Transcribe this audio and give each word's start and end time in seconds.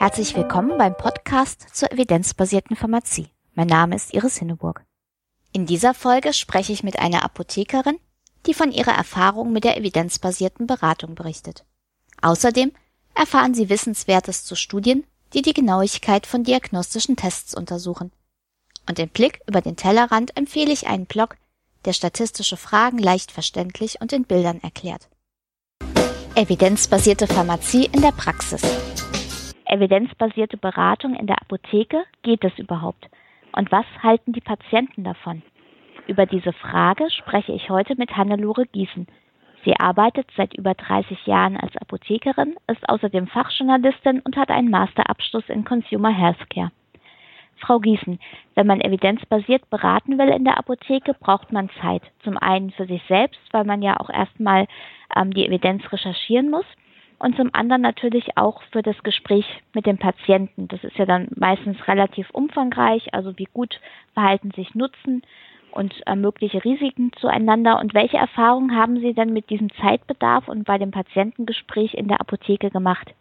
Herzlich 0.00 0.34
willkommen 0.34 0.78
beim 0.78 0.96
Podcast 0.96 1.76
zur 1.76 1.92
evidenzbasierten 1.92 2.74
Pharmazie. 2.74 3.28
Mein 3.54 3.66
Name 3.66 3.96
ist 3.96 4.14
Iris 4.14 4.38
Hinneburg. 4.38 4.82
In 5.52 5.66
dieser 5.66 5.92
Folge 5.92 6.32
spreche 6.32 6.72
ich 6.72 6.82
mit 6.82 6.98
einer 6.98 7.22
Apothekerin, 7.22 7.98
die 8.46 8.54
von 8.54 8.72
ihrer 8.72 8.94
Erfahrung 8.94 9.52
mit 9.52 9.64
der 9.64 9.76
evidenzbasierten 9.76 10.66
Beratung 10.66 11.16
berichtet. 11.16 11.66
Außerdem 12.22 12.72
erfahren 13.14 13.52
Sie 13.52 13.68
Wissenswertes 13.68 14.46
zu 14.46 14.56
Studien, 14.56 15.04
die 15.34 15.42
die 15.42 15.52
Genauigkeit 15.52 16.26
von 16.26 16.44
diagnostischen 16.44 17.16
Tests 17.16 17.54
untersuchen. 17.54 18.10
Und 18.88 18.98
im 18.98 19.10
Blick 19.10 19.42
über 19.46 19.60
den 19.60 19.76
Tellerrand 19.76 20.34
empfehle 20.34 20.72
ich 20.72 20.86
einen 20.86 21.04
Blog, 21.04 21.36
der 21.84 21.92
statistische 21.92 22.56
Fragen 22.56 22.96
leicht 22.96 23.32
verständlich 23.32 24.00
und 24.00 24.14
in 24.14 24.24
Bildern 24.24 24.62
erklärt. 24.62 25.10
Evidenzbasierte 26.36 27.26
Pharmazie 27.26 27.84
in 27.92 28.00
der 28.00 28.12
Praxis. 28.12 28.62
Evidenzbasierte 29.70 30.56
Beratung 30.56 31.14
in 31.14 31.26
der 31.26 31.40
Apotheke, 31.40 32.04
geht 32.22 32.44
es 32.44 32.58
überhaupt? 32.58 33.08
Und 33.52 33.70
was 33.70 33.86
halten 34.02 34.32
die 34.32 34.40
Patienten 34.40 35.04
davon? 35.04 35.42
Über 36.06 36.26
diese 36.26 36.52
Frage 36.52 37.08
spreche 37.10 37.52
ich 37.52 37.70
heute 37.70 37.94
mit 37.96 38.16
Hannelore 38.16 38.66
Gießen. 38.66 39.06
Sie 39.64 39.78
arbeitet 39.78 40.26
seit 40.36 40.54
über 40.54 40.74
30 40.74 41.26
Jahren 41.26 41.56
als 41.56 41.76
Apothekerin, 41.76 42.56
ist 42.66 42.88
außerdem 42.88 43.26
Fachjournalistin 43.28 44.20
und 44.20 44.36
hat 44.36 44.50
einen 44.50 44.70
Masterabschluss 44.70 45.48
in 45.48 45.64
Consumer 45.64 46.10
Healthcare. 46.10 46.72
Frau 47.60 47.78
Gießen, 47.78 48.18
wenn 48.54 48.66
man 48.66 48.80
evidenzbasiert 48.80 49.68
beraten 49.70 50.18
will 50.18 50.30
in 50.30 50.44
der 50.44 50.58
Apotheke, 50.58 51.14
braucht 51.14 51.52
man 51.52 51.68
Zeit. 51.80 52.02
Zum 52.24 52.38
einen 52.38 52.70
für 52.70 52.86
sich 52.86 53.02
selbst, 53.06 53.40
weil 53.52 53.64
man 53.64 53.82
ja 53.82 54.00
auch 54.00 54.10
erstmal 54.10 54.66
ähm, 55.14 55.32
die 55.32 55.46
Evidenz 55.46 55.82
recherchieren 55.92 56.50
muss. 56.50 56.64
Und 57.20 57.36
zum 57.36 57.50
anderen 57.52 57.82
natürlich 57.82 58.38
auch 58.38 58.62
für 58.72 58.82
das 58.82 58.96
Gespräch 59.02 59.44
mit 59.74 59.84
dem 59.84 59.98
Patienten. 59.98 60.68
Das 60.68 60.82
ist 60.82 60.96
ja 60.96 61.04
dann 61.04 61.28
meistens 61.36 61.76
relativ 61.86 62.30
umfangreich. 62.30 63.12
Also 63.12 63.36
wie 63.36 63.48
gut 63.52 63.78
verhalten 64.14 64.50
sich 64.52 64.74
Nutzen 64.74 65.22
und 65.70 65.94
äh, 66.06 66.16
mögliche 66.16 66.64
Risiken 66.64 67.12
zueinander. 67.20 67.78
Und 67.78 67.92
welche 67.92 68.16
Erfahrungen 68.16 68.74
haben 68.74 69.00
Sie 69.00 69.12
denn 69.12 69.34
mit 69.34 69.50
diesem 69.50 69.70
Zeitbedarf 69.74 70.48
und 70.48 70.64
bei 70.64 70.78
dem 70.78 70.92
Patientengespräch 70.92 71.92
in 71.92 72.08
der 72.08 72.22
Apotheke 72.22 72.70
gemacht? 72.70 73.14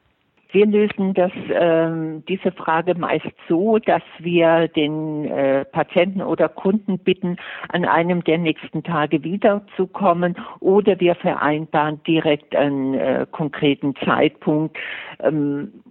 Wir 0.52 0.66
lösen 0.66 1.14
das, 1.14 1.32
ähm, 1.52 2.24
diese 2.28 2.52
Frage 2.52 2.96
meist 2.96 3.28
so, 3.48 3.78
dass 3.78 4.02
wir 4.18 4.68
den 4.68 5.26
äh, 5.26 5.64
Patienten 5.66 6.24
oder 6.24 6.50
Kunden 6.50 6.98
bitten, 6.98 7.38
an 7.70 7.86
einem 7.86 8.24
der 8.24 8.40
nächsten 8.40 8.82
Tage 8.82 9.24
wiederzukommen 9.24 10.36
oder 10.60 11.00
wir 11.00 11.14
vereinbaren 11.14 12.02
direkt 12.04 12.56
einen 12.56 12.96
äh, 12.96 13.28
konkreten 13.30 13.96
Zeitpunkt, 14.04 14.76
ähm, 15.20 15.84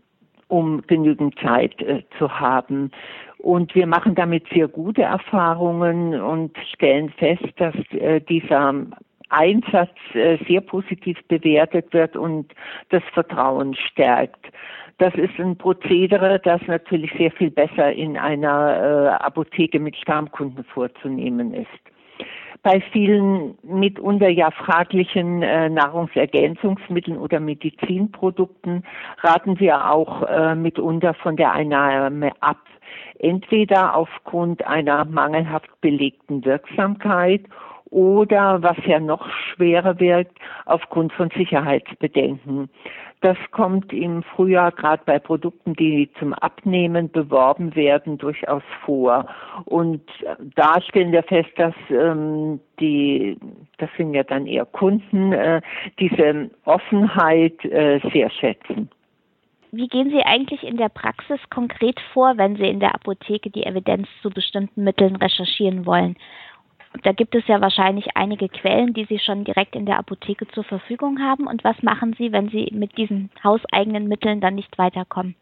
um 0.48 0.82
genügend 0.88 1.38
Zeit 1.38 1.80
äh, 1.82 2.02
zu 2.18 2.28
haben. 2.40 2.90
Und 3.38 3.76
wir 3.76 3.86
machen 3.86 4.16
damit 4.16 4.48
sehr 4.52 4.66
gute 4.66 5.02
Erfahrungen 5.02 6.20
und 6.20 6.58
stellen 6.74 7.10
fest, 7.10 7.46
dass 7.58 7.76
äh, 7.92 8.20
dieser 8.20 8.74
Einsatz 9.30 9.94
äh, 10.14 10.38
sehr 10.46 10.60
positiv 10.60 11.18
bewertet 11.28 11.92
wird 11.92 12.16
und 12.16 12.52
das 12.90 13.02
Vertrauen 13.12 13.74
stärkt. 13.74 14.46
Das 14.98 15.14
ist 15.14 15.38
ein 15.38 15.56
Prozedere, 15.56 16.40
das 16.40 16.60
natürlich 16.66 17.12
sehr 17.16 17.30
viel 17.30 17.50
besser 17.50 17.92
in 17.92 18.16
einer 18.16 19.16
äh, 19.20 19.24
Apotheke 19.24 19.78
mit 19.78 19.96
Stammkunden 19.96 20.64
vorzunehmen 20.64 21.54
ist. 21.54 21.68
Bei 22.64 22.80
vielen 22.92 23.56
mitunter 23.62 24.28
ja 24.28 24.50
fraglichen 24.50 25.42
äh, 25.42 25.70
Nahrungsergänzungsmitteln 25.70 27.16
oder 27.16 27.38
Medizinprodukten 27.38 28.84
raten 29.22 29.60
wir 29.60 29.90
auch 29.90 30.22
äh, 30.24 30.56
mitunter 30.56 31.14
von 31.14 31.36
der 31.36 31.52
Einnahme 31.52 32.32
ab. 32.40 32.58
Entweder 33.20 33.94
aufgrund 33.94 34.66
einer 34.66 35.04
mangelhaft 35.04 35.70
belegten 35.80 36.44
Wirksamkeit 36.44 37.42
oder 37.90 38.62
was 38.62 38.76
ja 38.86 39.00
noch 39.00 39.28
schwerer 39.30 39.98
wirkt, 39.98 40.36
aufgrund 40.66 41.12
von 41.12 41.30
Sicherheitsbedenken. 41.36 42.68
Das 43.20 43.36
kommt 43.50 43.92
im 43.92 44.22
Frühjahr 44.22 44.70
gerade 44.70 45.02
bei 45.04 45.18
Produkten, 45.18 45.74
die 45.74 46.08
zum 46.20 46.32
Abnehmen 46.34 47.10
beworben 47.10 47.74
werden, 47.74 48.16
durchaus 48.16 48.62
vor. 48.84 49.26
Und 49.64 50.02
da 50.54 50.80
stellen 50.80 51.10
wir 51.10 51.24
fest, 51.24 51.50
dass 51.56 51.74
ähm, 51.90 52.60
die, 52.78 53.36
das 53.78 53.90
sind 53.96 54.14
ja 54.14 54.22
dann 54.22 54.46
eher 54.46 54.66
Kunden, 54.66 55.32
äh, 55.32 55.60
diese 55.98 56.50
Offenheit 56.64 57.64
äh, 57.64 57.98
sehr 58.12 58.30
schätzen. 58.30 58.88
Wie 59.72 59.88
gehen 59.88 60.10
Sie 60.10 60.22
eigentlich 60.22 60.62
in 60.62 60.76
der 60.76 60.88
Praxis 60.88 61.40
konkret 61.50 62.00
vor, 62.14 62.38
wenn 62.38 62.56
Sie 62.56 62.68
in 62.68 62.80
der 62.80 62.94
Apotheke 62.94 63.50
die 63.50 63.66
Evidenz 63.66 64.08
zu 64.22 64.30
bestimmten 64.30 64.84
Mitteln 64.84 65.16
recherchieren 65.16 65.84
wollen? 65.84 66.16
Da 67.02 67.12
gibt 67.12 67.34
es 67.34 67.46
ja 67.46 67.60
wahrscheinlich 67.60 68.16
einige 68.16 68.48
Quellen, 68.48 68.94
die 68.94 69.04
Sie 69.04 69.18
schon 69.18 69.44
direkt 69.44 69.76
in 69.76 69.86
der 69.86 69.98
Apotheke 69.98 70.48
zur 70.48 70.64
Verfügung 70.64 71.20
haben. 71.20 71.46
Und 71.46 71.64
was 71.64 71.82
machen 71.82 72.14
Sie, 72.18 72.32
wenn 72.32 72.48
Sie 72.48 72.68
mit 72.72 72.96
diesen 72.96 73.30
hauseigenen 73.44 74.08
Mitteln 74.08 74.40
dann 74.40 74.54
nicht 74.54 74.78
weiterkommen? 74.78 75.34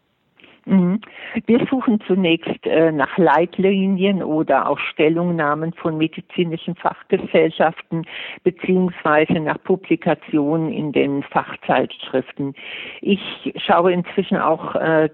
Mhm. 0.67 0.99
Wir 1.45 1.65
suchen 1.69 2.01
zunächst 2.07 2.65
äh, 2.65 2.91
nach 2.91 3.17
Leitlinien 3.17 4.21
oder 4.21 4.69
auch 4.69 4.77
Stellungnahmen 4.79 5.71
von 5.73 5.97
medizinischen 5.97 6.75
Fachgesellschaften 6.75 8.05
beziehungsweise 8.43 9.39
nach 9.39 9.63
Publikationen 9.63 10.73
in 10.73 10.91
den 10.91 11.23
Fachzeitschriften. 11.23 12.53
Ich 12.99 13.21
schaue 13.55 13.93
inzwischen 13.93 14.37
auch 14.37 14.75
äh, 14.75 15.09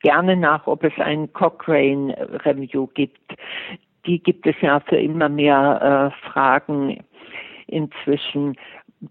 gerne 0.00 0.36
nach, 0.36 0.68
ob 0.68 0.84
es 0.84 0.92
ein 0.98 1.32
Cochrane 1.32 2.14
Review 2.44 2.86
gibt 2.94 3.34
die 4.06 4.22
gibt 4.22 4.46
es 4.46 4.54
ja 4.60 4.80
für 4.80 4.96
immer 4.96 5.28
mehr 5.28 6.12
äh, 6.12 6.28
Fragen 6.28 7.02
inzwischen. 7.66 8.56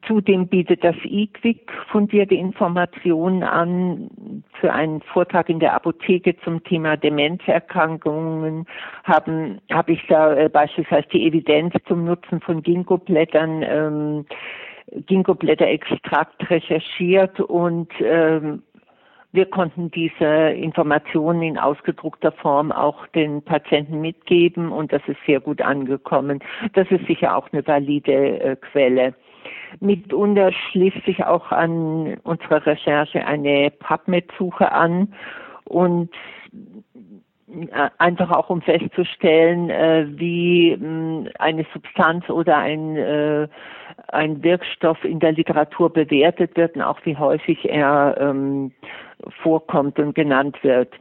Zudem 0.08 0.48
bietet 0.48 0.84
das 0.84 0.96
IQWIC 1.04 1.72
fundierte 1.92 2.36
Informationen 2.36 3.44
an. 3.44 4.10
Für 4.60 4.74
einen 4.74 5.02
Vortrag 5.02 5.50
in 5.50 5.60
der 5.60 5.74
Apotheke 5.74 6.36
zum 6.44 6.64
Thema 6.64 6.98
Demenzerkrankungen 6.98 8.66
haben 9.04 9.60
habe 9.72 9.92
ich 9.92 10.06
da 10.08 10.34
äh, 10.36 10.50
beispielsweise 10.50 11.08
die 11.14 11.28
Evidenz 11.28 11.74
zum 11.88 12.06
Nutzen 12.06 12.42
von 12.42 12.64
Ginkgoblättern 12.64 13.64
ähm, 13.64 14.26
Ginkgoblätterextrakt 15.06 16.50
recherchiert 16.50 17.40
und 17.40 17.92
ähm, 18.00 18.64
wir 19.34 19.48
konnten 19.48 19.90
diese 19.90 20.52
Informationen 20.52 21.42
in 21.42 21.58
ausgedruckter 21.58 22.32
Form 22.32 22.72
auch 22.72 23.08
den 23.08 23.42
Patienten 23.42 24.00
mitgeben 24.00 24.72
und 24.72 24.94
das 24.94 25.02
ist 25.08 25.18
sehr 25.26 25.40
gut 25.40 25.62
angekommen. 25.62 26.40
Das 26.74 26.90
ist 26.92 27.06
sicher 27.08 27.36
auch 27.36 27.52
eine 27.52 27.66
valide 27.66 28.40
äh, 28.40 28.56
Quelle. 28.56 29.16
Mitunter 29.80 30.52
schließt 30.52 31.04
sich 31.06 31.26
auch 31.26 31.52
an 31.52 32.18
unsere 32.24 32.66
Recherche 32.66 33.26
eine 33.26 33.72
PubMed-Suche 33.72 34.72
an 34.72 35.14
und 35.66 36.12
einfach 37.98 38.32
auch 38.32 38.50
um 38.50 38.62
festzustellen, 38.62 39.70
äh, 39.70 40.06
wie 40.10 40.78
eine 41.40 41.66
Substanz 41.74 42.30
oder 42.30 42.58
ein, 42.58 42.96
äh, 42.96 43.48
ein 44.08 44.44
Wirkstoff 44.44 45.04
in 45.04 45.20
der 45.20 45.34
Literatur 45.34 45.92
bewertet 45.92 46.56
wird 46.58 46.76
und 46.76 46.82
auch 46.82 47.00
wie 47.04 47.18
häufig 47.18 47.70
er 47.70 48.18
ähm, 48.20 48.72
vorkommt 49.42 50.00
und 50.00 50.16
genannt 50.16 50.58
wird. 50.64 50.94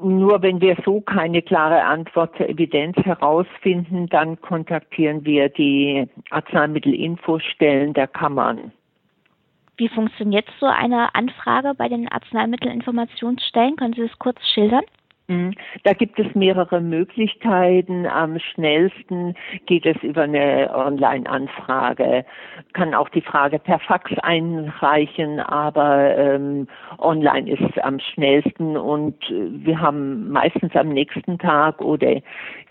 Nur 0.00 0.42
wenn 0.42 0.60
wir 0.60 0.76
so 0.84 1.00
keine 1.00 1.42
klare 1.42 1.82
Antwort 1.82 2.36
zur 2.36 2.48
Evidenz 2.48 2.96
herausfinden, 2.98 4.06
dann 4.08 4.40
kontaktieren 4.40 5.24
wir 5.24 5.48
die 5.48 6.06
Arzneimittelinfostellen 6.30 7.94
der 7.94 8.06
Kammern. 8.06 8.70
Wie 9.76 9.88
funktioniert 9.88 10.46
so 10.60 10.66
eine 10.66 11.14
Anfrage 11.14 11.72
bei 11.76 11.88
den 11.88 12.08
Arzneimittelinformationsstellen? 12.08 13.76
Können 13.76 13.94
Sie 13.94 14.06
das 14.06 14.18
kurz 14.18 14.38
schildern? 14.54 14.84
Mhm. 15.30 15.52
Da 15.84 15.92
gibt 15.92 16.18
es 16.18 16.34
mehrere 16.34 16.80
Möglichkeiten. 16.80 18.06
Am 18.06 18.38
schnellsten 18.38 19.34
geht 19.66 19.84
es 19.84 20.02
über 20.02 20.22
eine 20.22 20.70
Online-Anfrage. 20.74 22.24
Kann 22.72 22.94
auch 22.94 23.10
die 23.10 23.20
Frage 23.20 23.58
per 23.58 23.78
Fax 23.78 24.10
einreichen, 24.22 25.38
aber 25.38 26.16
ähm, 26.16 26.66
online 26.96 27.50
ist 27.50 27.84
am 27.84 28.00
schnellsten 28.00 28.78
und 28.78 29.22
äh, 29.30 29.50
wir 29.50 29.78
haben 29.78 30.30
meistens 30.30 30.74
am 30.74 30.88
nächsten 30.88 31.38
Tag 31.38 31.82
oder 31.82 32.22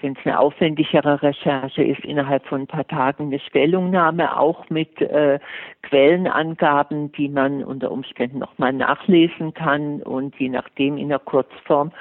wenn 0.02 0.14
es 0.14 0.26
eine 0.26 0.40
aufwendigere 0.40 1.22
Recherche 1.22 1.84
ist, 1.84 2.04
innerhalb 2.06 2.46
von 2.48 2.62
ein 2.62 2.68
paar 2.68 2.88
Tagen 2.88 3.26
eine 3.26 3.40
Stellungnahme, 3.40 4.36
auch 4.36 4.68
mit 4.70 5.00
äh, 5.02 5.40
Quellenangaben, 5.84 7.12
die 7.12 7.30
man 7.30 7.64
unter 7.64 7.92
Umständen 7.92 8.40
nochmal 8.40 8.74
nachlesen 8.74 9.54
kann 9.54 10.02
und 10.02 10.36
je 10.40 10.50
nachdem 10.50 10.98
in 10.98 11.10
der 11.10 11.20
Kurzform 11.20 11.92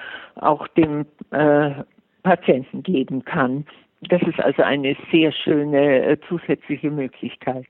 auch 0.47 0.67
dem 0.69 1.07
äh, 1.31 1.71
Patienten 2.23 2.83
geben 2.83 3.25
kann. 3.25 3.67
Das 4.03 4.23
ist 4.23 4.41
also 4.41 4.63
eine 4.63 4.97
sehr 5.11 5.33
schöne 5.33 6.03
äh, 6.05 6.17
zusätzliche 6.29 6.91
Möglichkeit. 6.91 7.67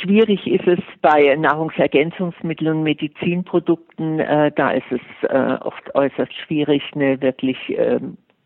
Schwierig 0.00 0.46
ist 0.46 0.66
es 0.66 0.78
bei 1.02 1.34
Nahrungsergänzungsmitteln 1.36 2.78
und 2.78 2.82
Medizinprodukten. 2.82 4.20
Äh, 4.20 4.52
da 4.52 4.70
ist 4.70 4.90
es 4.90 5.28
äh, 5.28 5.58
oft 5.60 5.94
äußerst 5.94 6.32
schwierig, 6.32 6.82
eine 6.94 7.20
wirklich 7.20 7.56
äh, 7.70 8.00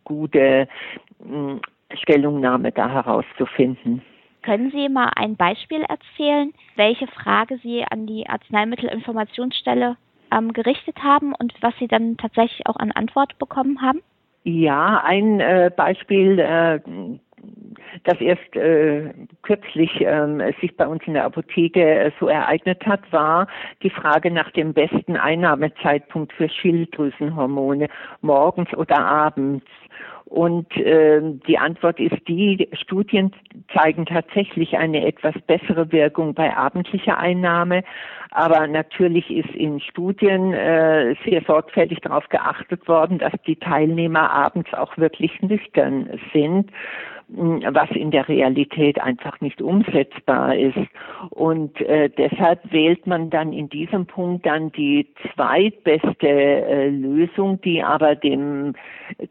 gute 0.04 0.40
äh, 0.40 1.96
Stellungnahme 1.96 2.72
da 2.72 2.90
herauszufinden. 2.90 4.02
Können 4.42 4.70
Sie 4.70 4.88
mal 4.88 5.10
ein 5.16 5.36
Beispiel 5.36 5.82
erzählen, 5.82 6.52
welche 6.76 7.06
Frage 7.06 7.58
Sie 7.62 7.84
an 7.88 8.06
die 8.06 8.26
Arzneimittelinformationsstelle 8.26 9.96
ähm, 10.32 10.52
gerichtet 10.52 11.02
haben 11.02 11.34
und 11.34 11.52
was 11.60 11.74
Sie 11.78 11.88
dann 11.88 12.16
tatsächlich 12.16 12.66
auch 12.66 12.76
an 12.76 12.92
Antwort 12.92 13.38
bekommen 13.38 13.82
haben? 13.82 14.00
Ja, 14.44 15.02
ein 15.04 15.40
äh, 15.40 15.70
Beispiel, 15.74 16.38
äh, 16.38 16.80
das 18.04 18.20
erst 18.20 18.56
äh, 18.56 19.12
kürzlich 19.42 19.90
ähm, 20.00 20.42
sich 20.60 20.76
bei 20.76 20.86
uns 20.86 21.02
in 21.06 21.14
der 21.14 21.24
Apotheke 21.24 21.80
äh, 21.80 22.10
so 22.18 22.28
ereignet 22.28 22.84
hat, 22.86 23.00
war 23.12 23.46
die 23.82 23.90
Frage 23.90 24.30
nach 24.30 24.50
dem 24.52 24.72
besten 24.72 25.16
Einnahmezeitpunkt 25.16 26.32
für 26.32 26.48
Schilddrüsenhormone, 26.48 27.88
morgens 28.20 28.72
oder 28.74 29.04
abends. 29.04 29.66
Und 30.24 30.76
äh, 30.76 31.20
die 31.48 31.58
Antwort 31.58 31.98
ist 31.98 32.16
die, 32.28 32.68
Studien 32.74 33.32
zeigen 33.76 34.06
tatsächlich 34.06 34.78
eine 34.78 35.04
etwas 35.04 35.34
bessere 35.48 35.90
Wirkung 35.90 36.34
bei 36.34 36.56
abendlicher 36.56 37.18
Einnahme. 37.18 37.82
Aber 38.30 38.68
natürlich 38.68 39.28
ist 39.28 39.52
in 39.56 39.80
Studien 39.80 40.52
äh, 40.52 41.16
sehr 41.24 41.42
sorgfältig 41.48 41.98
darauf 42.02 42.28
geachtet 42.28 42.86
worden, 42.86 43.18
dass 43.18 43.32
die 43.44 43.56
Teilnehmer 43.56 44.30
abends 44.30 44.72
auch 44.72 44.96
wirklich 44.96 45.42
nüchtern 45.42 46.08
sind 46.32 46.70
was 47.36 47.90
in 47.92 48.10
der 48.10 48.28
Realität 48.28 49.00
einfach 49.00 49.40
nicht 49.40 49.62
umsetzbar 49.62 50.56
ist. 50.56 50.78
Und 51.30 51.80
äh, 51.80 52.10
deshalb 52.10 52.60
wählt 52.72 53.06
man 53.06 53.30
dann 53.30 53.52
in 53.52 53.68
diesem 53.68 54.06
Punkt 54.06 54.46
dann 54.46 54.72
die 54.72 55.06
zweitbeste 55.34 56.28
äh, 56.28 56.88
Lösung, 56.88 57.60
die 57.60 57.82
aber 57.82 58.16
dem 58.16 58.74
äh, 59.18 59.26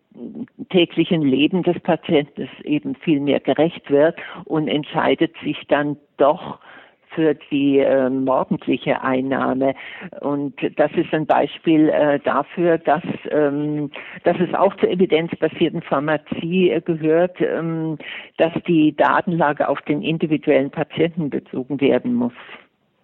täglichen 0.70 1.22
Leben 1.22 1.64
des 1.64 1.80
Patienten 1.82 2.50
eben 2.64 2.96
viel 2.96 3.20
mehr 3.20 3.40
gerecht 3.40 3.90
wird 3.90 4.18
und 4.46 4.68
entscheidet 4.68 5.36
sich 5.44 5.58
dann 5.68 5.98
doch 6.18 6.60
für 7.10 7.36
die 7.36 7.80
äh, 7.80 8.10
morgendliche 8.10 9.02
Einnahme. 9.02 9.74
Und 10.22 10.56
das 10.78 10.92
ist 10.94 11.14
ein 11.14 11.26
Beispiel 11.26 11.90
äh, 11.90 12.20
dafür, 12.20 12.78
dass, 12.78 13.04
ähm, 13.32 13.92
dass 14.24 14.38
es 14.40 14.54
auch 14.54 14.76
zur 14.78 14.90
evidenzbasierten 14.90 15.82
Pharmazie 15.82 16.72
äh, 16.72 16.82
gehört, 16.82 17.40
ähm, 17.42 17.98
dass 18.38 18.54
die 18.68 18.96
Datenlage 18.96 19.68
auf 19.68 19.82
den 19.82 20.02
individuellen 20.02 20.72
Patienten 20.72 21.30
bezogen 21.30 21.82
werden 21.82 22.14
muss 22.14 22.34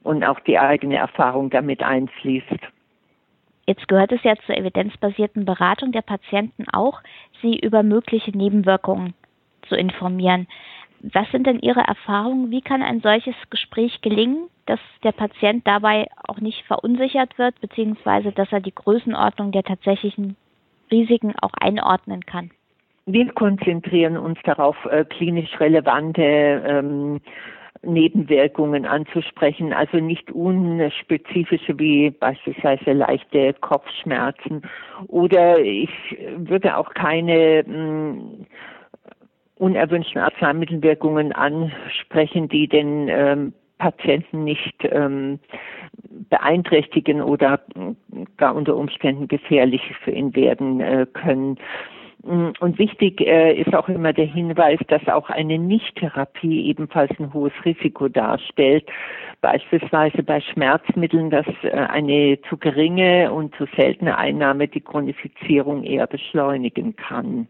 und 0.03 0.23
auch 0.23 0.39
die 0.41 0.59
eigene 0.59 0.97
Erfahrung 0.97 1.49
damit 1.49 1.81
einfließt. 1.81 2.59
Jetzt 3.67 3.87
gehört 3.87 4.11
es 4.11 4.21
ja 4.23 4.35
zur 4.45 4.55
evidenzbasierten 4.55 5.45
Beratung 5.45 5.91
der 5.91 6.03
Patienten 6.03 6.65
auch, 6.71 7.01
sie 7.41 7.57
über 7.59 7.81
mögliche 7.81 8.31
Nebenwirkungen 8.31 9.15
zu 9.67 9.75
informieren. 9.75 10.47
Was 11.01 11.29
sind 11.31 11.45
denn 11.45 11.59
Ihre 11.59 11.81
Erfahrungen? 11.81 12.51
Wie 12.51 12.61
kann 12.61 12.81
ein 12.81 13.01
solches 13.01 13.35
Gespräch 13.49 14.01
gelingen, 14.01 14.49
dass 14.65 14.79
der 15.03 15.11
Patient 15.11 15.67
dabei 15.67 16.07
auch 16.27 16.39
nicht 16.39 16.65
verunsichert 16.65 17.37
wird, 17.37 17.59
beziehungsweise 17.61 18.31
dass 18.31 18.51
er 18.51 18.61
die 18.61 18.73
Größenordnung 18.73 19.51
der 19.51 19.63
tatsächlichen 19.63 20.35
Risiken 20.91 21.33
auch 21.41 21.53
einordnen 21.59 22.25
kann? 22.25 22.51
Wir 23.05 23.31
konzentrieren 23.33 24.17
uns 24.17 24.39
darauf, 24.43 24.75
äh, 24.85 25.05
klinisch 25.05 25.59
relevante 25.59 26.23
ähm, 26.23 27.21
Nebenwirkungen 27.83 28.85
anzusprechen, 28.85 29.73
also 29.73 29.97
nicht 29.97 30.31
unspezifische 30.31 31.77
wie 31.77 32.09
beispielsweise 32.09 32.93
leichte 32.93 33.53
Kopfschmerzen. 33.61 34.63
Oder 35.07 35.59
ich 35.59 35.91
würde 36.37 36.77
auch 36.77 36.93
keine 36.93 37.63
mh, 37.65 37.77
mm, 37.77 38.45
unerwünschten 39.55 40.21
Arzneimittelwirkungen 40.21 41.31
ansprechen, 41.31 42.49
die 42.49 42.67
den 42.67 43.07
ähm, 43.07 43.53
Patienten 43.77 44.43
nicht 44.43 44.75
ähm, 44.83 45.39
beeinträchtigen 46.29 47.21
oder 47.21 47.59
gar 48.37 48.55
unter 48.55 48.75
Umständen 48.75 49.27
gefährlich 49.27 49.81
für 50.03 50.11
ihn 50.11 50.35
werden 50.35 50.79
äh, 50.79 51.05
können. 51.11 51.57
Und 52.25 52.79
wichtig 52.79 53.21
äh, 53.21 53.53
ist 53.53 53.75
auch 53.75 53.87
immer 53.87 54.11
der 54.11 54.25
Hinweis, 54.25 54.79
dass 54.87 55.07
auch 55.07 55.29
eine 55.29 55.59
Nichttherapie 55.59 56.65
ebenfalls 56.65 57.11
ein 57.19 57.31
hohes 57.33 57.53
Risiko 57.63 58.07
darstellt. 58.07 58.89
Beispielsweise 59.41 60.23
bei 60.23 60.41
Schmerzmitteln, 60.41 61.29
dass 61.29 61.45
äh, 61.61 61.69
eine 61.69 62.39
zu 62.49 62.57
geringe 62.57 63.31
und 63.31 63.53
zu 63.55 63.67
seltene 63.75 64.17
Einnahme 64.17 64.67
die 64.67 64.81
Chronifizierung 64.81 65.83
eher 65.83 66.07
beschleunigen 66.07 66.95
kann. 66.95 67.47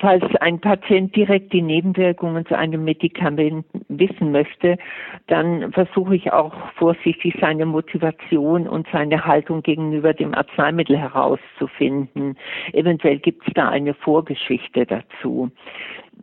Falls 0.00 0.24
ein 0.40 0.58
Patient 0.60 1.14
direkt 1.14 1.52
die 1.52 1.60
Nebenwirkungen 1.60 2.46
zu 2.46 2.56
einem 2.56 2.84
Medikament 2.84 3.66
wissen 3.88 4.32
möchte, 4.32 4.78
dann 5.26 5.72
versuche 5.72 6.16
ich 6.16 6.32
auch 6.32 6.54
vorsichtig 6.76 7.36
seine 7.38 7.66
Motivation 7.66 8.66
und 8.66 8.86
seine 8.92 9.26
Haltung 9.26 9.62
gegenüber 9.62 10.14
dem 10.14 10.34
Arzneimittel 10.34 10.96
herauszufinden. 10.96 12.38
Eventuell 12.72 13.18
gibt 13.18 13.46
es 13.46 13.52
da 13.52 13.68
eine 13.68 13.92
Vorgeschichte 13.92 14.86
dazu. 14.86 15.50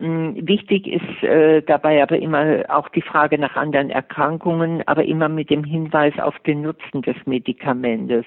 Hm, 0.00 0.34
wichtig 0.48 0.88
ist 0.88 1.22
äh, 1.22 1.62
dabei 1.62 2.02
aber 2.02 2.18
immer 2.18 2.64
auch 2.68 2.88
die 2.88 3.02
Frage 3.02 3.38
nach 3.38 3.54
anderen 3.54 3.90
Erkrankungen, 3.90 4.82
aber 4.86 5.04
immer 5.04 5.28
mit 5.28 5.50
dem 5.50 5.62
Hinweis 5.62 6.18
auf 6.18 6.36
den 6.40 6.62
Nutzen 6.62 7.02
des 7.02 7.16
Medikamentes. 7.26 8.26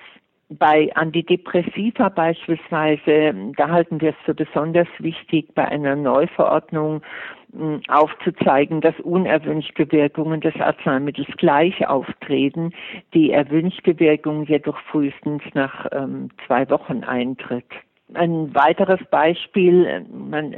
Bei 0.60 0.94
Antidepressiva 0.96 2.10
beispielsweise, 2.10 3.34
da 3.56 3.70
halten 3.70 4.02
wir 4.02 4.10
es 4.10 4.16
für 4.26 4.34
besonders 4.34 4.88
wichtig, 5.00 5.56
bei 5.56 5.66
einer 5.66 5.96
Neuverordnung 5.96 7.02
hm, 7.54 7.80
aufzuzeigen, 7.88 8.82
dass 8.82 9.00
unerwünschte 9.00 9.90
Wirkungen 9.94 10.42
des 10.42 10.54
Arzneimittels 10.60 11.30
gleich 11.38 11.88
auftreten, 11.88 12.74
die 13.14 13.32
erwünschte 13.32 13.98
Wirkung 13.98 14.44
jedoch 14.44 14.78
frühestens 14.92 15.42
nach 15.54 15.88
ähm, 15.94 16.28
zwei 16.46 16.70
Wochen 16.70 17.06
eintritt. 17.06 17.72
Ein 18.14 18.54
weiteres 18.54 19.00
Beispiel, 19.10 20.06
man 20.12 20.54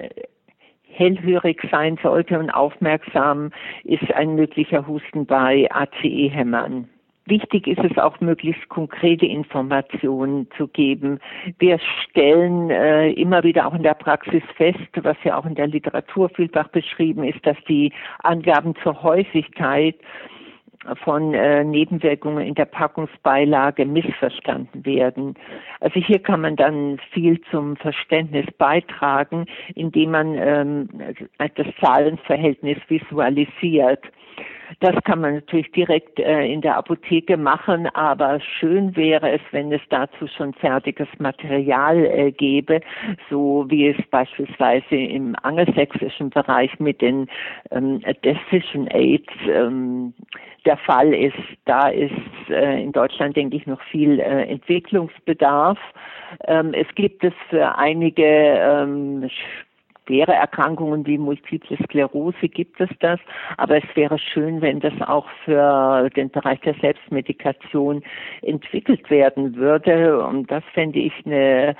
hellhörig 0.87 1.61
sein 1.69 1.99
sollte 2.01 2.39
und 2.39 2.49
aufmerksam 2.49 3.51
ist 3.83 4.11
ein 4.11 4.33
möglicher 4.33 4.87
Husten 4.87 5.27
bei 5.27 5.69
ACE-Hämmern. 5.71 6.89
Wichtig 7.25 7.67
ist 7.67 7.83
es 7.83 7.97
auch, 7.97 8.19
möglichst 8.19 8.67
konkrete 8.67 9.25
Informationen 9.25 10.47
zu 10.57 10.67
geben. 10.67 11.19
Wir 11.57 11.79
stellen 11.79 12.69
äh, 12.69 13.11
immer 13.11 13.43
wieder 13.43 13.65
auch 13.65 13.73
in 13.73 13.83
der 13.83 13.93
Praxis 13.93 14.43
fest, 14.57 14.79
was 15.01 15.15
ja 15.23 15.37
auch 15.37 15.45
in 15.45 15.55
der 15.55 15.67
Literatur 15.67 16.29
vielfach 16.29 16.67
beschrieben 16.69 17.23
ist, 17.23 17.45
dass 17.45 17.57
die 17.69 17.93
Angaben 18.23 18.75
zur 18.83 19.03
Häufigkeit 19.03 19.95
von 21.03 21.33
äh, 21.33 21.63
Nebenwirkungen 21.63 22.45
in 22.45 22.55
der 22.55 22.65
Packungsbeilage 22.65 23.85
missverstanden 23.85 24.85
werden. 24.85 25.35
Also 25.79 25.99
hier 25.99 26.19
kann 26.19 26.41
man 26.41 26.55
dann 26.55 26.99
viel 27.11 27.39
zum 27.51 27.77
Verständnis 27.77 28.45
beitragen, 28.57 29.45
indem 29.75 30.11
man 30.11 30.35
ähm, 30.37 30.89
das 31.37 31.67
Zahlenverhältnis 31.79 32.77
visualisiert. 32.87 34.03
Das 34.79 34.95
kann 35.03 35.21
man 35.21 35.35
natürlich 35.35 35.71
direkt 35.71 36.19
äh, 36.19 36.45
in 36.45 36.61
der 36.61 36.77
Apotheke 36.77 37.37
machen, 37.37 37.87
aber 37.93 38.39
schön 38.39 38.95
wäre 38.95 39.31
es, 39.31 39.41
wenn 39.51 39.71
es 39.71 39.81
dazu 39.89 40.27
schon 40.27 40.53
fertiges 40.53 41.07
Material 41.19 42.05
äh, 42.05 42.31
gäbe, 42.31 42.81
so 43.29 43.65
wie 43.69 43.89
es 43.89 43.97
beispielsweise 44.09 44.95
im 44.95 45.35
angelsächsischen 45.43 46.29
Bereich 46.29 46.79
mit 46.79 47.01
den 47.01 47.27
ähm, 47.71 48.01
Decision 48.23 48.87
Aids 48.91 49.33
ähm, 49.47 50.13
der 50.65 50.77
Fall 50.77 51.13
ist. 51.13 51.37
Da 51.65 51.89
ist 51.89 52.11
äh, 52.49 52.81
in 52.81 52.91
Deutschland, 52.91 53.35
denke 53.35 53.57
ich, 53.57 53.67
noch 53.67 53.81
viel 53.83 54.19
Entwicklungsbedarf. 54.19 55.77
Ähm, 56.45 56.73
es 56.73 56.87
gibt 56.95 57.23
es 57.23 57.33
für 57.49 57.77
einige 57.77 59.31
schwere 60.05 60.33
Erkrankungen 60.33 61.05
wie 61.05 61.17
Multiple 61.17 61.77
Sklerose 61.83 62.49
gibt 62.49 62.79
es 62.79 62.89
das, 62.99 63.19
aber 63.57 63.77
es 63.77 63.95
wäre 63.95 64.17
schön, 64.19 64.61
wenn 64.61 64.79
das 64.79 64.93
auch 65.01 65.27
für 65.45 66.09
den 66.09 66.29
Bereich 66.29 66.59
der 66.61 66.75
Selbstmedikation 66.75 68.03
entwickelt 68.41 69.09
werden 69.09 69.55
würde. 69.55 70.25
Und 70.25 70.49
das 70.51 70.63
fände 70.73 70.99
ich 70.99 71.13
eine 71.25 71.75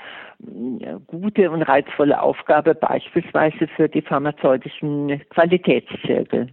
gute 1.06 1.50
und 1.50 1.62
reizvolle 1.62 2.20
Aufgabe, 2.20 2.74
beispielsweise 2.74 3.68
für 3.76 3.88
die 3.88 4.02
pharmazeutischen 4.02 5.20
Qualitätszirkel. 5.30 6.48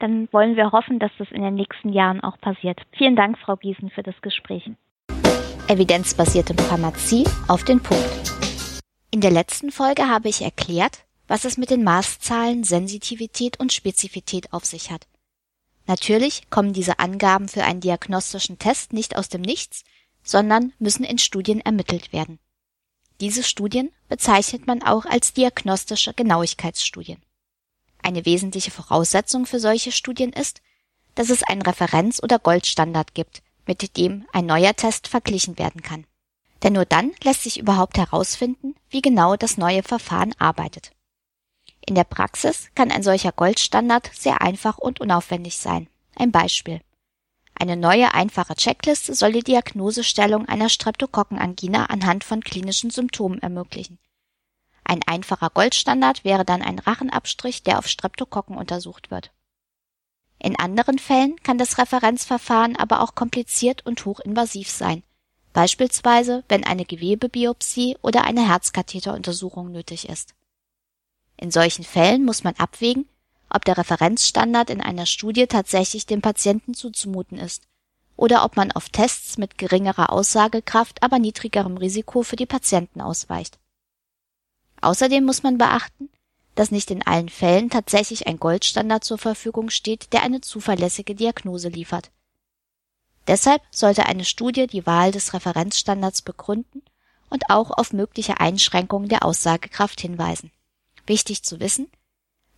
Dann 0.00 0.28
wollen 0.32 0.56
wir 0.56 0.72
hoffen, 0.72 0.98
dass 0.98 1.12
das 1.18 1.30
in 1.30 1.42
den 1.42 1.54
nächsten 1.54 1.90
Jahren 1.90 2.20
auch 2.20 2.38
passiert. 2.40 2.80
Vielen 2.96 3.16
Dank, 3.16 3.38
Frau 3.38 3.56
Giesen, 3.56 3.90
für 3.90 4.02
das 4.02 4.20
Gespräch. 4.22 4.70
Evidenzbasierte 5.68 6.54
Pharmazie 6.54 7.24
auf 7.48 7.64
den 7.64 7.80
Punkt. 7.80 8.49
In 9.12 9.20
der 9.20 9.32
letzten 9.32 9.72
Folge 9.72 10.08
habe 10.08 10.28
ich 10.28 10.42
erklärt, 10.42 11.04
was 11.26 11.44
es 11.44 11.56
mit 11.56 11.70
den 11.70 11.82
Maßzahlen 11.82 12.62
Sensitivität 12.62 13.58
und 13.58 13.72
Spezifität 13.72 14.52
auf 14.52 14.64
sich 14.64 14.90
hat. 14.90 15.08
Natürlich 15.86 16.48
kommen 16.50 16.72
diese 16.72 17.00
Angaben 17.00 17.48
für 17.48 17.64
einen 17.64 17.80
diagnostischen 17.80 18.58
Test 18.58 18.92
nicht 18.92 19.16
aus 19.16 19.28
dem 19.28 19.40
Nichts, 19.40 19.82
sondern 20.22 20.72
müssen 20.78 21.02
in 21.02 21.18
Studien 21.18 21.60
ermittelt 21.60 22.12
werden. 22.12 22.38
Diese 23.20 23.42
Studien 23.42 23.90
bezeichnet 24.08 24.68
man 24.68 24.82
auch 24.82 25.06
als 25.06 25.32
diagnostische 25.32 26.14
Genauigkeitsstudien. 26.14 27.20
Eine 28.02 28.24
wesentliche 28.24 28.70
Voraussetzung 28.70 29.44
für 29.44 29.58
solche 29.58 29.90
Studien 29.90 30.32
ist, 30.32 30.62
dass 31.16 31.30
es 31.30 31.42
einen 31.42 31.62
Referenz- 31.62 32.22
oder 32.22 32.38
Goldstandard 32.38 33.14
gibt, 33.14 33.42
mit 33.66 33.96
dem 33.96 34.26
ein 34.32 34.46
neuer 34.46 34.74
Test 34.74 35.08
verglichen 35.08 35.58
werden 35.58 35.82
kann. 35.82 36.06
Denn 36.62 36.74
nur 36.74 36.84
dann 36.84 37.12
lässt 37.22 37.42
sich 37.42 37.58
überhaupt 37.58 37.96
herausfinden, 37.96 38.74
wie 38.90 39.02
genau 39.02 39.36
das 39.36 39.56
neue 39.56 39.82
Verfahren 39.82 40.34
arbeitet. 40.38 40.92
In 41.86 41.94
der 41.94 42.04
Praxis 42.04 42.68
kann 42.74 42.90
ein 42.90 43.02
solcher 43.02 43.32
Goldstandard 43.32 44.10
sehr 44.12 44.42
einfach 44.42 44.78
und 44.78 45.00
unaufwendig 45.00 45.58
sein. 45.58 45.88
Ein 46.16 46.32
Beispiel. 46.32 46.80
Eine 47.54 47.76
neue 47.76 48.14
einfache 48.14 48.54
Checkliste 48.54 49.14
soll 49.14 49.32
die 49.32 49.42
Diagnosestellung 49.42 50.48
einer 50.48 50.68
Streptokokkenangina 50.68 51.86
anhand 51.86 52.24
von 52.24 52.42
klinischen 52.42 52.90
Symptomen 52.90 53.40
ermöglichen. 53.40 53.98
Ein 54.84 55.02
einfacher 55.06 55.50
Goldstandard 55.50 56.24
wäre 56.24 56.44
dann 56.44 56.62
ein 56.62 56.78
Rachenabstrich, 56.78 57.62
der 57.62 57.78
auf 57.78 57.86
Streptokokken 57.86 58.56
untersucht 58.56 59.10
wird. 59.10 59.30
In 60.38 60.58
anderen 60.58 60.98
Fällen 60.98 61.36
kann 61.42 61.58
das 61.58 61.76
Referenzverfahren 61.76 62.76
aber 62.76 63.02
auch 63.02 63.14
kompliziert 63.14 63.84
und 63.84 64.04
hochinvasiv 64.06 64.70
sein, 64.70 65.02
beispielsweise 65.52 66.44
wenn 66.48 66.64
eine 66.64 66.84
Gewebebiopsie 66.84 67.96
oder 68.02 68.24
eine 68.24 68.46
Herzkatheteruntersuchung 68.46 69.70
nötig 69.70 70.08
ist. 70.08 70.34
In 71.36 71.50
solchen 71.50 71.84
Fällen 71.84 72.24
muss 72.24 72.44
man 72.44 72.54
abwägen, 72.56 73.08
ob 73.48 73.64
der 73.64 73.78
Referenzstandard 73.78 74.70
in 74.70 74.80
einer 74.80 75.06
Studie 75.06 75.46
tatsächlich 75.46 76.06
dem 76.06 76.22
Patienten 76.22 76.74
zuzumuten 76.74 77.38
ist 77.38 77.64
oder 78.16 78.44
ob 78.44 78.56
man 78.56 78.70
auf 78.72 78.90
Tests 78.90 79.38
mit 79.38 79.56
geringerer 79.56 80.12
Aussagekraft, 80.12 81.02
aber 81.02 81.18
niedrigerem 81.18 81.78
Risiko 81.78 82.22
für 82.22 82.36
die 82.36 82.46
Patienten 82.46 83.00
ausweicht. 83.00 83.58
Außerdem 84.82 85.24
muss 85.24 85.42
man 85.42 85.58
beachten, 85.58 86.10
dass 86.54 86.70
nicht 86.70 86.90
in 86.90 87.06
allen 87.06 87.30
Fällen 87.30 87.70
tatsächlich 87.70 88.26
ein 88.26 88.38
Goldstandard 88.38 89.04
zur 89.04 89.18
Verfügung 89.18 89.70
steht, 89.70 90.12
der 90.12 90.22
eine 90.22 90.42
zuverlässige 90.42 91.14
Diagnose 91.14 91.68
liefert. 91.68 92.10
Deshalb 93.30 93.62
sollte 93.70 94.06
eine 94.06 94.24
Studie 94.24 94.66
die 94.66 94.86
Wahl 94.86 95.12
des 95.12 95.34
Referenzstandards 95.34 96.22
begründen 96.22 96.82
und 97.28 97.48
auch 97.48 97.70
auf 97.70 97.92
mögliche 97.92 98.40
Einschränkungen 98.40 99.08
der 99.08 99.24
Aussagekraft 99.24 100.00
hinweisen. 100.00 100.50
Wichtig 101.06 101.44
zu 101.44 101.60
wissen, 101.60 101.86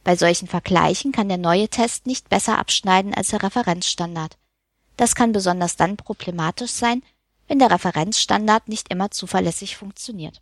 bei 0.02 0.16
solchen 0.16 0.48
Vergleichen 0.48 1.12
kann 1.12 1.28
der 1.28 1.36
neue 1.36 1.68
Test 1.68 2.06
nicht 2.06 2.30
besser 2.30 2.58
abschneiden 2.58 3.12
als 3.12 3.28
der 3.28 3.42
Referenzstandard. 3.42 4.38
Das 4.96 5.14
kann 5.14 5.32
besonders 5.32 5.76
dann 5.76 5.98
problematisch 5.98 6.70
sein, 6.70 7.02
wenn 7.48 7.58
der 7.58 7.70
Referenzstandard 7.70 8.68
nicht 8.68 8.88
immer 8.90 9.10
zuverlässig 9.10 9.76
funktioniert. 9.76 10.40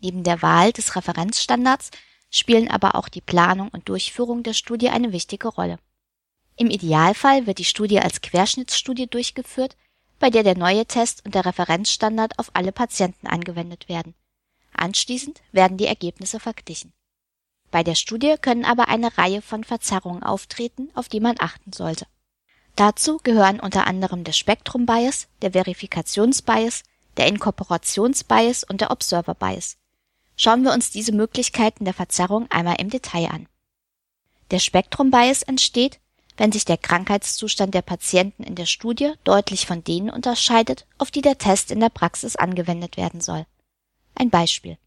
Neben 0.00 0.24
der 0.24 0.42
Wahl 0.42 0.72
des 0.72 0.96
Referenzstandards 0.96 1.92
spielen 2.28 2.68
aber 2.68 2.96
auch 2.96 3.08
die 3.08 3.20
Planung 3.20 3.68
und 3.68 3.88
Durchführung 3.88 4.42
der 4.42 4.54
Studie 4.54 4.88
eine 4.88 5.12
wichtige 5.12 5.46
Rolle. 5.46 5.78
Im 6.60 6.68
Idealfall 6.68 7.46
wird 7.46 7.56
die 7.56 7.64
Studie 7.64 8.00
als 8.00 8.20
Querschnittsstudie 8.20 9.06
durchgeführt, 9.06 9.78
bei 10.18 10.28
der 10.28 10.42
der 10.42 10.58
neue 10.58 10.84
Test 10.84 11.24
und 11.24 11.34
der 11.34 11.46
Referenzstandard 11.46 12.38
auf 12.38 12.50
alle 12.52 12.70
Patienten 12.70 13.28
angewendet 13.28 13.88
werden. 13.88 14.14
Anschließend 14.74 15.40
werden 15.52 15.78
die 15.78 15.86
Ergebnisse 15.86 16.38
verglichen. 16.38 16.92
Bei 17.70 17.82
der 17.82 17.94
Studie 17.94 18.34
können 18.38 18.66
aber 18.66 18.88
eine 18.88 19.16
Reihe 19.16 19.40
von 19.40 19.64
Verzerrungen 19.64 20.22
auftreten, 20.22 20.90
auf 20.92 21.08
die 21.08 21.20
man 21.20 21.36
achten 21.38 21.72
sollte. 21.72 22.06
Dazu 22.76 23.16
gehören 23.22 23.58
unter 23.58 23.86
anderem 23.86 24.22
der 24.22 24.32
Spektrum 24.32 24.84
Bias, 24.84 25.28
der 25.40 25.52
Verifikationsbias, 25.52 26.82
der 27.16 27.26
Inkorporationsbias 27.28 28.64
und 28.64 28.82
der 28.82 28.90
Observer 28.90 29.34
Bias. 29.34 29.78
Schauen 30.36 30.62
wir 30.62 30.74
uns 30.74 30.90
diese 30.90 31.12
Möglichkeiten 31.12 31.86
der 31.86 31.94
Verzerrung 31.94 32.50
einmal 32.50 32.76
im 32.78 32.90
Detail 32.90 33.30
an. 33.30 33.48
Der 34.50 34.58
Spektrum 34.58 35.10
Bias 35.10 35.40
entsteht, 35.40 36.00
wenn 36.40 36.52
sich 36.52 36.64
der 36.64 36.78
Krankheitszustand 36.78 37.74
der 37.74 37.82
Patienten 37.82 38.44
in 38.44 38.54
der 38.54 38.64
Studie 38.64 39.12
deutlich 39.24 39.66
von 39.66 39.84
denen 39.84 40.08
unterscheidet, 40.08 40.86
auf 40.96 41.10
die 41.10 41.20
der 41.20 41.36
Test 41.36 41.70
in 41.70 41.80
der 41.80 41.90
Praxis 41.90 42.34
angewendet 42.34 42.96
werden 42.96 43.20
soll. 43.20 43.44
Ein 44.14 44.30
Beispiel. 44.30 44.78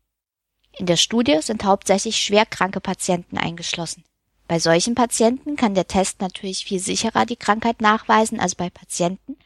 In 0.75 0.87
der 0.87 0.97
Studie 0.97 1.37
sind 1.41 1.63
hauptsächlich 1.63 2.17
schwerkranke 2.17 2.79
Patienten 2.79 3.37
eingeschlossen. 3.37 4.03
Bei 4.47 4.57
solchen 4.57 4.95
Patienten 4.95 5.55
kann 5.55 5.75
der 5.75 5.85
Test 5.85 6.21
natürlich 6.21 6.65
viel 6.65 6.79
sicherer 6.79 7.27
die 7.27 7.35
Krankheit 7.35 7.81
nachweisen 7.81 8.39
als 8.39 8.55
bei 8.55 8.71
Patienten, 8.71 9.37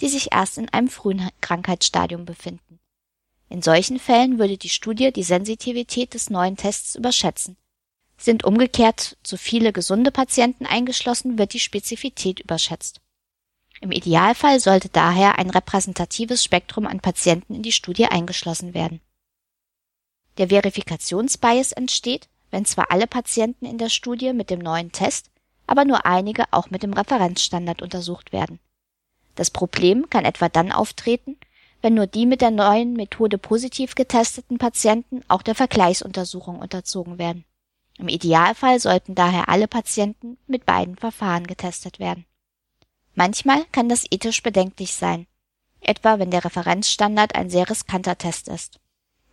die 0.00 0.08
sich 0.08 0.32
erst 0.32 0.58
in 0.58 0.68
einem 0.68 0.88
frühen 0.88 1.30
Krankheitsstadium 1.40 2.24
befinden. 2.24 2.80
In 3.48 3.62
solchen 3.62 4.00
Fällen 4.00 4.40
würde 4.40 4.58
die 4.58 4.68
Studie 4.68 5.12
die 5.12 5.22
Sensitivität 5.22 6.14
des 6.14 6.28
neuen 6.28 6.56
Tests 6.56 6.96
überschätzen. 6.96 7.56
Sind 8.16 8.44
umgekehrt 8.44 9.16
zu 9.22 9.36
viele 9.36 9.72
gesunde 9.72 10.10
Patienten 10.10 10.66
eingeschlossen, 10.66 11.38
wird 11.38 11.54
die 11.54 11.60
Spezifität 11.60 12.40
überschätzt. 12.40 13.00
Im 13.80 13.90
Idealfall 13.90 14.60
sollte 14.60 14.88
daher 14.88 15.38
ein 15.38 15.50
repräsentatives 15.50 16.44
Spektrum 16.44 16.86
an 16.86 17.00
Patienten 17.00 17.54
in 17.54 17.62
die 17.62 17.72
Studie 17.72 18.06
eingeschlossen 18.06 18.74
werden. 18.74 19.00
Der 20.38 20.48
Verifikationsbias 20.48 21.72
entsteht, 21.72 22.28
wenn 22.52 22.64
zwar 22.64 22.92
alle 22.92 23.06
Patienten 23.08 23.66
in 23.66 23.78
der 23.78 23.88
Studie 23.88 24.32
mit 24.32 24.50
dem 24.50 24.60
neuen 24.60 24.92
Test, 24.92 25.30
aber 25.66 25.84
nur 25.84 26.06
einige 26.06 26.44
auch 26.52 26.70
mit 26.70 26.82
dem 26.82 26.92
Referenzstandard 26.92 27.82
untersucht 27.82 28.32
werden. 28.32 28.60
Das 29.34 29.50
Problem 29.50 30.10
kann 30.10 30.24
etwa 30.24 30.48
dann 30.48 30.70
auftreten, 30.70 31.38
wenn 31.80 31.94
nur 31.94 32.06
die 32.06 32.26
mit 32.26 32.40
der 32.40 32.50
neuen 32.50 32.92
Methode 32.92 33.38
positiv 33.38 33.94
getesteten 33.94 34.58
Patienten 34.58 35.22
auch 35.28 35.42
der 35.42 35.54
Vergleichsuntersuchung 35.54 36.60
unterzogen 36.60 37.18
werden. 37.18 37.44
Im 37.98 38.08
Idealfall 38.08 38.80
sollten 38.80 39.14
daher 39.14 39.48
alle 39.48 39.68
Patienten 39.68 40.38
mit 40.46 40.66
beiden 40.66 40.96
Verfahren 40.96 41.46
getestet 41.46 41.98
werden. 41.98 42.24
Manchmal 43.14 43.64
kann 43.72 43.88
das 43.88 44.06
ethisch 44.10 44.42
bedenklich 44.42 44.94
sein, 44.94 45.26
etwa 45.80 46.18
wenn 46.18 46.30
der 46.30 46.44
Referenzstandard 46.44 47.34
ein 47.34 47.50
sehr 47.50 47.68
riskanter 47.68 48.16
Test 48.16 48.48
ist. 48.48 48.80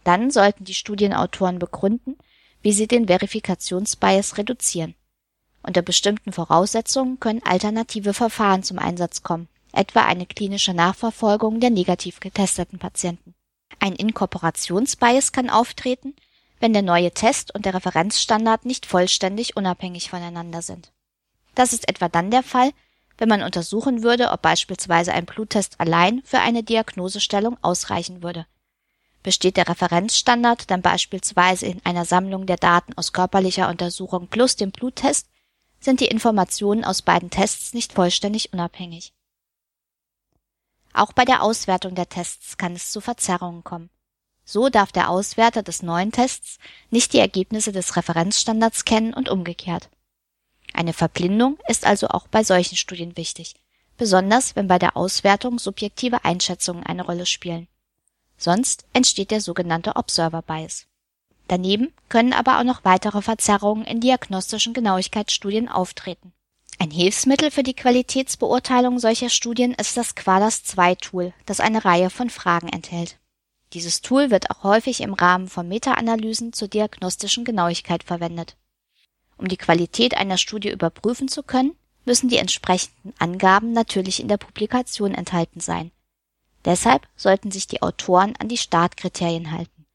Dann 0.04 0.32
sollten 0.32 0.66
die 0.66 0.74
Studienautoren 0.74 1.60
begründen, 1.60 2.18
wie 2.62 2.74
sie 2.74 2.88
den 2.88 3.08
Verifikationsbias 3.08 4.38
reduzieren. 4.38 4.96
Unter 5.62 5.82
bestimmten 5.82 6.32
Voraussetzungen 6.32 7.20
können 7.20 7.44
alternative 7.44 8.14
Verfahren 8.14 8.64
zum 8.64 8.80
Einsatz 8.80 9.24
kommen, 9.24 9.48
etwa 9.72 10.06
eine 10.06 10.26
klinische 10.26 10.74
Nachverfolgung 10.74 11.60
der 11.60 11.70
negativ 11.70 12.20
getesteten 12.20 12.80
Patienten. 12.80 13.36
Ein 13.80 13.94
Inkorporationsbias 13.94 15.32
kann 15.32 15.50
auftreten, 15.50 16.16
wenn 16.60 16.74
der 16.74 16.82
neue 16.82 17.12
Test 17.12 17.54
und 17.54 17.66
der 17.66 17.74
Referenzstandard 17.74 18.66
nicht 18.66 18.86
vollständig 18.86 19.56
unabhängig 19.56 20.10
voneinander 20.10 20.62
sind. 20.62 20.92
Das 21.56 21.74
ist 21.74 21.90
etwa 21.90 22.10
dann 22.10 22.32
der 22.32 22.44
Fall, 22.44 22.72
wenn 23.18 23.30
man 23.30 23.44
untersuchen 23.44 24.04
würde, 24.04 24.32
ob 24.32 24.42
beispielsweise 24.42 25.14
ein 25.14 25.26
Bluttest 25.26 25.80
allein 25.80 26.22
für 26.24 26.40
eine 26.40 26.64
Diagnosestellung 26.64 27.58
ausreichen 27.62 28.24
würde. 28.24 28.46
Besteht 29.24 29.58
der 29.58 29.68
Referenzstandard 29.68 30.72
dann 30.72 30.82
beispielsweise 30.82 31.66
in 31.66 31.86
einer 31.86 32.06
Sammlung 32.06 32.46
der 32.46 32.56
Daten 32.56 32.94
aus 32.94 33.12
körperlicher 33.12 33.68
Untersuchung 33.68 34.28
plus 34.28 34.56
dem 34.56 34.72
Bluttest, 34.72 35.28
sind 35.82 36.00
die 36.00 36.08
Informationen 36.08 36.86
aus 36.86 37.02
beiden 37.02 37.30
Tests 37.30 37.74
nicht 37.74 37.94
vollständig 37.94 38.54
unabhängig. 38.54 39.14
Auch 40.94 41.14
bei 41.14 41.26
der 41.26 41.44
Auswertung 41.44 41.96
der 41.96 42.10
Tests 42.10 42.58
kann 42.58 42.74
es 42.74 42.92
zu 42.92 43.02
Verzerrungen 43.02 43.64
kommen. 43.64 43.90
So 44.52 44.70
darf 44.70 44.92
der 44.92 45.12
Auswerter 45.12 45.62
des 45.62 45.84
neuen 45.84 46.12
Tests 46.12 46.58
nicht 46.90 47.14
die 47.14 47.20
Ergebnisse 47.20 47.72
des 47.72 47.96
Referenzstandards 47.96 48.84
kennen 48.84 49.14
und 49.14 49.30
umgekehrt. 49.30 49.92
Eine 50.74 50.94
Verblindung 50.94 51.60
ist 51.68 51.86
also 51.86 52.08
auch 52.08 52.28
bei 52.28 52.44
solchen 52.44 52.76
Studien 52.76 53.16
wichtig, 53.16 53.54
besonders 53.96 54.56
wenn 54.56 54.68
bei 54.68 54.80
der 54.80 54.98
Auswertung 54.98 55.60
subjektive 55.60 56.26
Einschätzungen 56.26 56.84
eine 56.84 57.06
Rolle 57.06 57.28
spielen. 57.28 57.68
Sonst 58.40 58.86
entsteht 58.92 59.30
der 59.30 59.40
sogenannte 59.40 59.98
Observer 59.98 60.42
Bias. 60.42 60.88
Daneben 61.48 61.94
können 62.08 62.34
aber 62.34 62.58
auch 62.58 62.64
noch 62.64 62.84
weitere 62.84 63.22
Verzerrungen 63.22 63.86
in 63.86 64.00
diagnostischen 64.00 64.74
Genauigkeitsstudien 64.74 65.70
auftreten. 65.70 66.34
Ein 66.80 66.90
Hilfsmittel 66.90 67.52
für 67.52 67.62
die 67.62 67.76
Qualitätsbeurteilung 67.76 68.98
solcher 68.98 69.30
Studien 69.30 69.76
ist 69.76 69.96
das 69.96 70.16
Quadas-2-Tool, 70.16 71.34
das 71.46 71.60
eine 71.60 71.86
Reihe 71.86 72.10
von 72.10 72.32
Fragen 72.32 72.70
enthält. 72.70 73.19
Dieses 73.74 74.02
Tool 74.02 74.32
wird 74.32 74.50
auch 74.50 74.64
häufig 74.64 75.02
im 75.02 75.14
Rahmen 75.14 75.48
von 75.48 75.68
Meta-Analysen 75.68 76.54
zur 76.54 76.68
diagnostischen 76.68 77.46
Genauigkeit 77.46 78.04
verwendet. 78.04 78.56
Um 79.38 79.48
die 79.48 79.58
Qualität 79.58 80.16
einer 80.16 80.38
Studie 80.38 80.70
überprüfen 80.70 81.28
zu 81.28 81.44
können, 81.44 81.76
müssen 82.06 82.30
die 82.30 82.38
entsprechenden 82.38 83.14
Angaben 83.20 83.74
natürlich 83.74 84.20
in 84.20 84.28
der 84.28 84.38
Publikation 84.38 85.14
enthalten 85.14 85.60
sein. 85.60 85.92
Deshalb 86.66 87.08
sollten 87.16 87.52
sich 87.52 87.68
die 87.68 87.82
Autoren 87.82 88.36
an 88.38 88.50
die 88.50 88.58
Startkriterien 88.58 89.52
halten. 89.52 89.86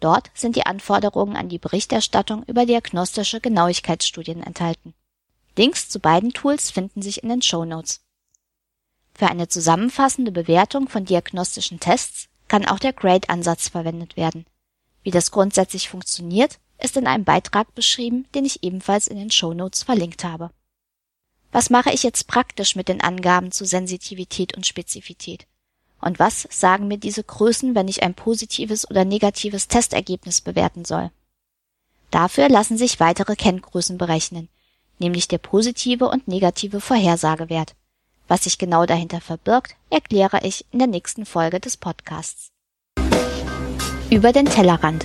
Dort 0.00 0.30
sind 0.34 0.56
die 0.56 0.66
Anforderungen 0.66 1.36
an 1.36 1.48
die 1.48 1.58
Berichterstattung 1.58 2.42
über 2.44 2.66
diagnostische 2.66 3.40
Genauigkeitsstudien 3.40 4.42
enthalten 4.42 4.94
Links 5.56 5.90
zu 5.90 6.00
beiden 6.00 6.32
Tools 6.32 6.70
finden 6.70 7.02
sich 7.02 7.22
in 7.22 7.28
den 7.28 7.42
Show 7.42 7.64
Notes. 7.64 8.00
Für 9.14 9.26
eine 9.26 9.48
zusammenfassende 9.48 10.32
Bewertung 10.32 10.88
von 10.88 11.04
diagnostischen 11.04 11.78
Tests 11.78 12.28
kann 12.52 12.66
auch 12.66 12.78
der 12.78 12.92
Grade-Ansatz 12.92 13.68
verwendet 13.70 14.18
werden. 14.18 14.44
Wie 15.02 15.10
das 15.10 15.30
grundsätzlich 15.30 15.88
funktioniert, 15.88 16.58
ist 16.78 16.98
in 16.98 17.06
einem 17.06 17.24
Beitrag 17.24 17.74
beschrieben, 17.74 18.26
den 18.34 18.44
ich 18.44 18.62
ebenfalls 18.62 19.06
in 19.06 19.16
den 19.16 19.30
Show 19.30 19.54
Notes 19.54 19.84
verlinkt 19.84 20.22
habe. 20.22 20.50
Was 21.50 21.70
mache 21.70 21.92
ich 21.92 22.02
jetzt 22.02 22.26
praktisch 22.26 22.76
mit 22.76 22.88
den 22.88 23.00
Angaben 23.00 23.52
zu 23.52 23.64
Sensitivität 23.64 24.54
und 24.54 24.66
Spezifität? 24.66 25.46
Und 25.98 26.18
was 26.18 26.46
sagen 26.50 26.88
mir 26.88 26.98
diese 26.98 27.24
Größen, 27.24 27.74
wenn 27.74 27.88
ich 27.88 28.02
ein 28.02 28.12
positives 28.12 28.90
oder 28.90 29.06
negatives 29.06 29.66
Testergebnis 29.68 30.42
bewerten 30.42 30.84
soll? 30.84 31.10
Dafür 32.10 32.50
lassen 32.50 32.76
sich 32.76 33.00
weitere 33.00 33.34
Kenngrößen 33.34 33.96
berechnen, 33.96 34.50
nämlich 34.98 35.26
der 35.26 35.38
positive 35.38 36.06
und 36.06 36.28
negative 36.28 36.82
Vorhersagewert. 36.82 37.74
Was 38.32 38.44
sich 38.44 38.56
genau 38.56 38.86
dahinter 38.86 39.20
verbirgt, 39.20 39.76
erkläre 39.90 40.40
ich 40.42 40.64
in 40.70 40.78
der 40.78 40.88
nächsten 40.88 41.26
Folge 41.26 41.60
des 41.60 41.76
Podcasts. 41.76 42.48
Über 44.08 44.32
den 44.32 44.46
Tellerrand. 44.46 45.04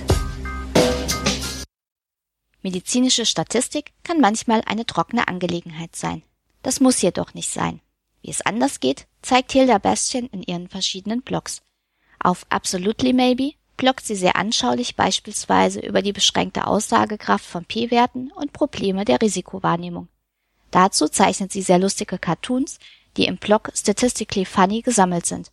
Medizinische 2.62 3.26
Statistik 3.26 3.92
kann 4.02 4.22
manchmal 4.22 4.62
eine 4.64 4.86
trockene 4.86 5.28
Angelegenheit 5.28 5.94
sein. 5.94 6.22
Das 6.62 6.80
muss 6.80 7.02
jedoch 7.02 7.34
nicht 7.34 7.50
sein. 7.50 7.82
Wie 8.22 8.30
es 8.30 8.40
anders 8.40 8.80
geht, 8.80 9.06
zeigt 9.20 9.52
Hilda 9.52 9.76
Bastian 9.76 10.28
in 10.28 10.42
ihren 10.42 10.70
verschiedenen 10.70 11.20
Blogs. 11.20 11.60
Auf 12.18 12.46
Absolutely 12.48 13.12
Maybe 13.12 13.52
bloggt 13.76 14.06
sie 14.06 14.16
sehr 14.16 14.36
anschaulich 14.36 14.96
beispielsweise 14.96 15.80
über 15.80 16.00
die 16.00 16.14
beschränkte 16.14 16.66
Aussagekraft 16.66 17.44
von 17.44 17.66
P-Werten 17.66 18.32
und 18.32 18.54
Probleme 18.54 19.04
der 19.04 19.20
Risikowahrnehmung. 19.20 20.08
Dazu 20.70 21.08
zeichnet 21.08 21.52
sie 21.52 21.62
sehr 21.62 21.78
lustige 21.78 22.18
Cartoons, 22.18 22.78
die 23.18 23.26
im 23.26 23.36
Blog 23.36 23.70
Statistically 23.74 24.46
Funny 24.46 24.80
gesammelt 24.80 25.26
sind. 25.26 25.50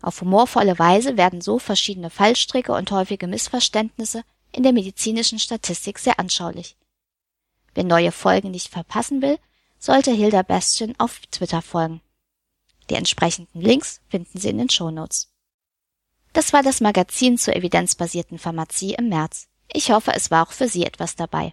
Auf 0.00 0.20
humorvolle 0.22 0.78
Weise 0.78 1.16
werden 1.16 1.40
so 1.40 1.58
verschiedene 1.58 2.10
Fallstricke 2.10 2.72
und 2.72 2.90
häufige 2.90 3.26
Missverständnisse 3.26 4.24
in 4.52 4.62
der 4.62 4.72
medizinischen 4.72 5.38
Statistik 5.38 5.98
sehr 5.98 6.18
anschaulich. 6.18 6.76
Wer 7.74 7.84
neue 7.84 8.10
Folgen 8.10 8.50
nicht 8.50 8.68
verpassen 8.68 9.22
will, 9.22 9.38
sollte 9.78 10.10
Hilda 10.12 10.42
Bastian 10.42 10.94
auf 10.98 11.20
Twitter 11.30 11.62
folgen. 11.62 12.00
Die 12.88 12.94
entsprechenden 12.94 13.60
Links 13.60 14.00
finden 14.08 14.38
Sie 14.38 14.48
in 14.48 14.58
den 14.58 14.70
Shownotes. 14.70 15.28
Das 16.32 16.52
war 16.52 16.62
das 16.62 16.80
Magazin 16.80 17.36
zur 17.36 17.54
evidenzbasierten 17.54 18.38
Pharmazie 18.38 18.94
im 18.94 19.08
März. 19.08 19.48
Ich 19.70 19.90
hoffe, 19.90 20.12
es 20.14 20.30
war 20.30 20.46
auch 20.46 20.52
für 20.52 20.68
Sie 20.68 20.84
etwas 20.84 21.16
dabei. 21.16 21.52